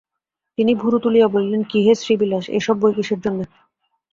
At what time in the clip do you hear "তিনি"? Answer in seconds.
0.57-0.71